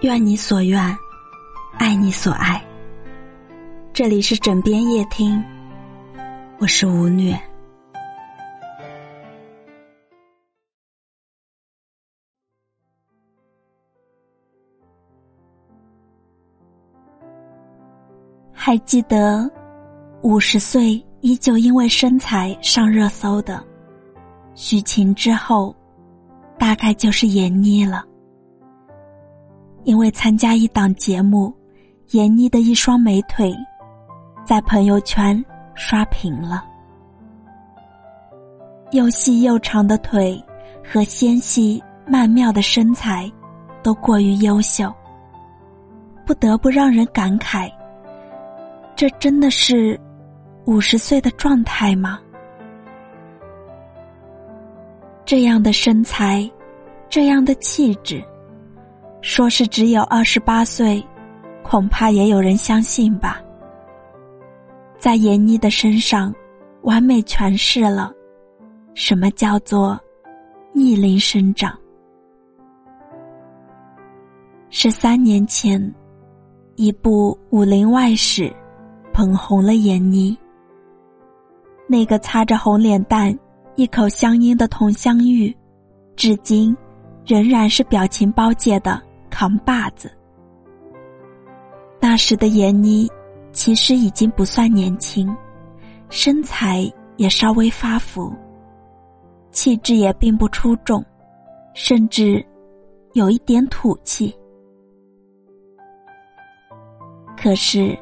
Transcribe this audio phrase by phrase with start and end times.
[0.00, 0.98] 愿你所愿，
[1.78, 2.62] 爱你所爱。
[3.92, 5.42] 这里是枕边夜听，
[6.58, 7.40] 我是吴虐。
[18.52, 19.50] 还记得
[20.22, 23.62] 五十岁依旧因为身材上热搜的
[24.54, 25.74] 许晴之后，
[26.58, 28.04] 大概就是闫妮了。
[29.84, 31.52] 因为参加一档节目，
[32.08, 33.54] 闫妮的一双美腿
[34.44, 36.64] 在朋友圈刷屏了。
[38.92, 40.42] 又细又长的腿
[40.84, 43.30] 和纤细曼妙的身材，
[43.82, 44.92] 都过于优秀，
[46.26, 47.70] 不得不让人感慨。
[48.94, 49.98] 这真的是
[50.66, 52.20] 五十岁的状态吗？
[55.24, 56.48] 这样的身材，
[57.08, 58.22] 这样的气质，
[59.22, 61.02] 说是只有二十八岁，
[61.62, 63.40] 恐怕也有人相信吧。
[64.98, 66.34] 在闫妮的身上，
[66.82, 68.12] 完美诠释了
[68.94, 69.98] 什么叫做
[70.72, 71.72] 逆龄生长。
[74.68, 75.80] 十三年前，
[76.76, 78.48] 一部《武林外史》。
[79.14, 80.34] 捧红了闫妮。
[81.86, 83.38] 那个擦着红脸蛋、
[83.76, 85.54] 一口香烟的佟湘玉，
[86.16, 86.74] 至今
[87.26, 88.98] 仍然是表情包界的
[89.32, 90.12] 扛把子。
[91.98, 93.10] 那时的闫妮
[93.50, 95.34] 其实已经不算年轻，
[96.10, 98.32] 身材也稍微发福，
[99.50, 101.04] 气质也并不出众，
[101.74, 102.44] 甚至
[103.14, 104.32] 有一点土气。
[107.36, 107.98] 可是。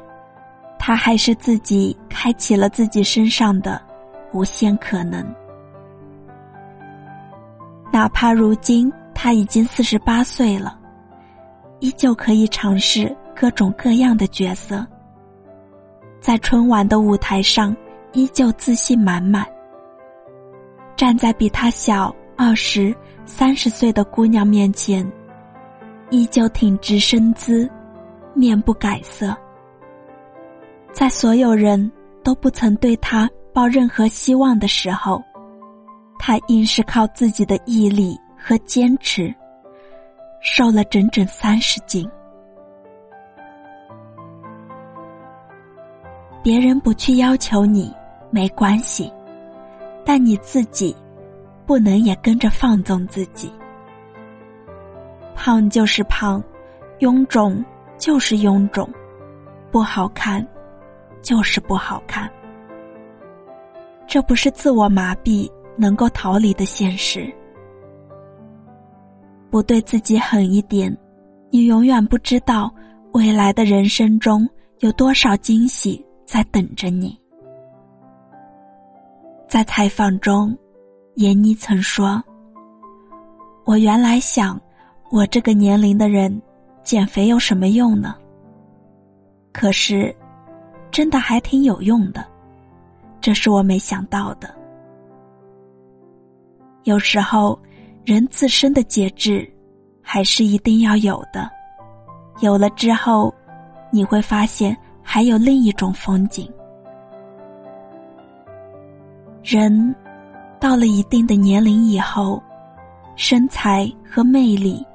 [0.83, 3.79] 他还是自己开启了自己身上的
[4.33, 5.23] 无限可能，
[7.93, 10.80] 哪怕如今他已经四十八岁了，
[11.81, 14.85] 依旧可以尝试各种各样的角色，
[16.21, 17.75] 在春晚的舞台上
[18.13, 19.45] 依旧自信满满，
[20.95, 25.05] 站在比他小二十三十岁的姑娘面前，
[26.11, 27.69] 依旧挺直身姿，
[28.35, 29.35] 面不改色。
[30.93, 31.91] 在所有人
[32.23, 35.19] 都不曾对他抱任何希望的时候，
[36.19, 39.33] 他硬是靠自己的毅力和坚持，
[40.41, 42.09] 瘦了整整三十斤。
[46.43, 47.95] 别人不去要求你
[48.29, 49.11] 没关系，
[50.03, 50.95] 但你自己
[51.65, 53.53] 不能也跟着放纵自己。
[55.35, 56.43] 胖就是胖，
[56.99, 57.63] 臃肿
[57.97, 58.89] 就是臃肿，
[59.71, 60.45] 不好看。
[61.21, 62.27] 就是不好看，
[64.07, 65.47] 这不是自我麻痹
[65.77, 67.31] 能够逃离的现实。
[69.51, 70.97] 不对自己狠一点，
[71.51, 72.73] 你永远不知道
[73.11, 77.15] 未来的人生中有多少惊喜在等着你。
[79.47, 80.57] 在采访中，
[81.15, 82.23] 闫妮曾说
[83.65, 84.59] ：“我原来想，
[85.11, 86.41] 我这个年龄的人，
[86.81, 88.15] 减肥有什么用呢？
[89.51, 90.11] 可是。”
[90.91, 92.21] 真的还挺有用的，
[93.21, 94.53] 这是我没想到的。
[96.83, 97.57] 有时候，
[98.03, 99.47] 人自身的节制
[100.01, 101.49] 还是一定要有的。
[102.41, 103.33] 有了之后，
[103.91, 106.51] 你会发现还有另一种风景。
[109.43, 109.95] 人
[110.59, 112.41] 到了一定的年龄以后，
[113.15, 114.85] 身材和魅力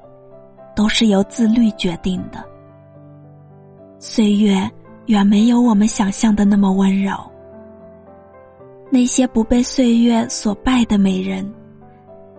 [0.75, 2.43] 都是由自律决定的。
[3.99, 4.69] 岁月。
[5.07, 7.13] 远没有我们想象的那么温柔。
[8.91, 11.49] 那些不被岁月所败的美人，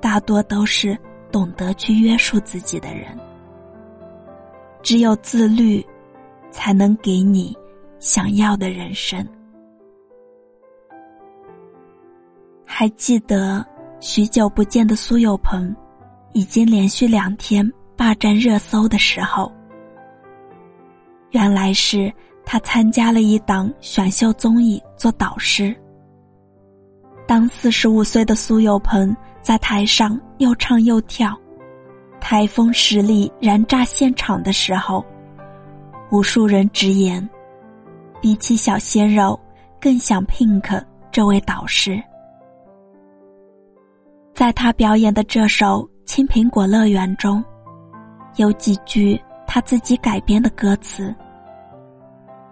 [0.00, 0.98] 大多都是
[1.31, 3.06] 懂得去约束自己的人。
[4.82, 5.84] 只有自律，
[6.50, 7.56] 才能给你
[7.98, 9.26] 想要的人生。
[12.64, 13.64] 还记得
[14.00, 15.75] 许久不见的苏有朋，
[16.32, 19.53] 已经连续两天霸占热搜的时候，
[21.30, 22.12] 原来是。
[22.50, 25.77] 他参加了一档选秀综艺做导师。
[27.27, 31.36] 当四十五岁的苏有朋在台上又唱又跳，
[32.20, 35.04] 台风实力燃炸现场的时候，
[36.10, 37.26] 无数人直言，
[38.20, 39.38] 比起小鲜肉，
[39.80, 42.02] 更想 Pink 这位导师。
[44.34, 47.42] 在他表演的这首《青苹果乐园》中，
[48.36, 51.14] 有几句他自己改编的歌词。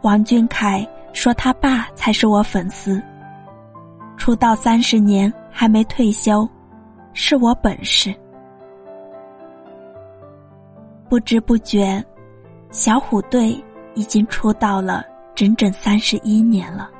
[0.03, 3.03] 王俊凯说：“他爸才是我粉丝。
[4.17, 6.49] 出道三十年还没退休，
[7.17, 8.15] 是我本事。”
[11.09, 12.05] 不知不觉，
[12.71, 13.65] 小虎队
[13.95, 15.05] 已经出道了
[15.35, 16.91] 整整三十一年了。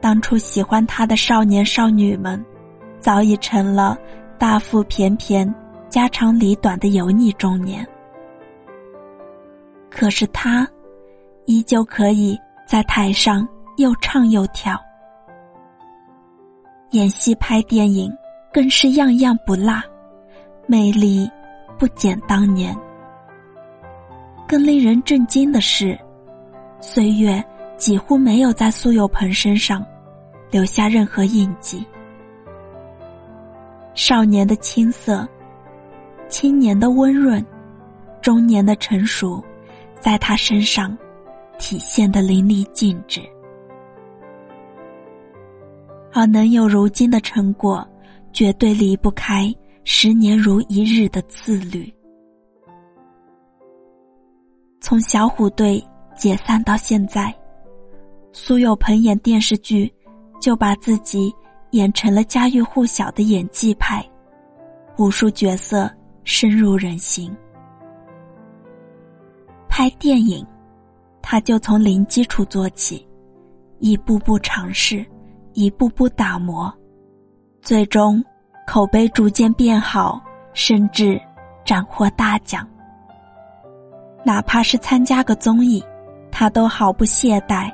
[0.00, 2.42] 当初喜欢他的少年少女们，
[3.00, 3.98] 早已成了
[4.38, 5.52] 大腹便便、
[5.88, 7.86] 家长里短的油腻中年。
[9.90, 10.66] 可是他，
[11.44, 14.80] 依旧可以在台上又唱又跳，
[16.92, 18.10] 演戏拍电影
[18.52, 19.82] 更是样样不落，
[20.66, 21.30] 魅力
[21.78, 22.76] 不减当年。
[24.46, 25.98] 更令人震惊的是，
[26.80, 27.42] 岁月
[27.76, 29.84] 几乎没有在苏有朋身上
[30.50, 31.86] 留下任何印记。
[33.94, 35.28] 少年的青涩，
[36.28, 37.44] 青年的温润，
[38.20, 39.42] 中年的成熟。
[40.00, 40.96] 在他身上
[41.58, 43.20] 体现的淋漓尽致，
[46.10, 47.86] 而能有如今的成果，
[48.32, 49.54] 绝对离不开
[49.84, 51.92] 十年如一日的自律。
[54.80, 55.82] 从小虎队
[56.16, 57.34] 解散到现在，
[58.32, 59.92] 苏有朋演电视剧
[60.40, 61.32] 就把自己
[61.72, 64.04] 演成了家喻户晓的演技派，
[64.98, 65.90] 武术角色
[66.24, 67.34] 深入人心。
[69.68, 70.46] 拍电影，
[71.22, 73.06] 他就从零基础做起，
[73.78, 75.04] 一步步尝试，
[75.52, 76.72] 一步步打磨，
[77.62, 78.22] 最终
[78.66, 80.20] 口碑逐渐变好，
[80.52, 81.20] 甚至
[81.64, 82.66] 斩获大奖。
[84.24, 85.82] 哪怕是参加个综艺，
[86.30, 87.72] 他都毫不懈怠，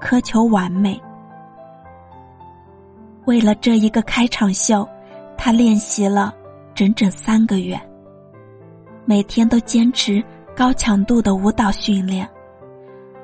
[0.00, 1.00] 苛求完美。
[3.26, 4.88] 为了这一个开场秀，
[5.36, 6.34] 他练习了
[6.74, 7.80] 整整三个月，
[9.04, 10.24] 每天都坚持。
[10.56, 12.28] 高强度的舞蹈训练，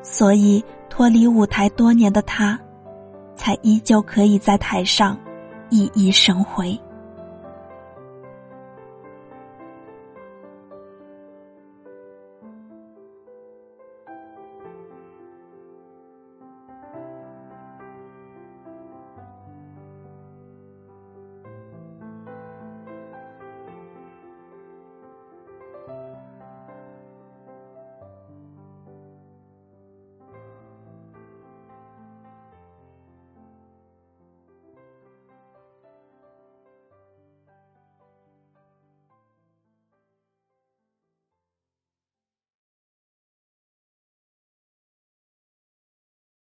[0.02, 2.58] 所以脱离舞台多年的他，
[3.36, 5.16] 才依旧可以在台上
[5.70, 6.78] 熠熠生辉。